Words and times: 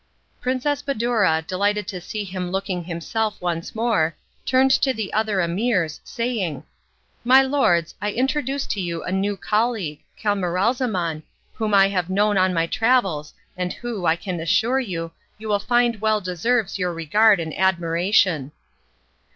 Princess 0.41 0.81
Badoura, 0.81 1.45
delighted 1.45 1.87
to 1.89 2.01
see 2.01 2.23
him 2.23 2.49
looking 2.49 2.83
himself 2.85 3.39
once 3.39 3.75
more, 3.75 4.15
turned 4.47 4.71
to 4.71 4.95
the 4.95 5.13
other 5.13 5.41
emirs, 5.41 5.99
saying: 6.03 6.63
"My 7.23 7.43
lords, 7.43 7.93
I 8.01 8.11
introduce 8.11 8.65
to 8.65 8.81
you 8.81 9.03
a 9.03 9.11
new 9.11 9.37
colleague, 9.37 9.99
Camaralzaman, 10.19 11.21
whom 11.53 11.75
I 11.75 11.89
have 11.89 12.09
known 12.09 12.35
on 12.35 12.51
my 12.51 12.65
travels 12.65 13.35
and 13.55 13.73
who, 13.73 14.07
I 14.07 14.15
can 14.15 14.39
assure 14.39 14.79
you, 14.79 15.11
you 15.37 15.47
will 15.47 15.59
find 15.59 16.01
well 16.01 16.19
deserves 16.19 16.79
your 16.79 16.95
regard 16.95 17.39
and 17.39 17.55
admiration." 17.55 18.53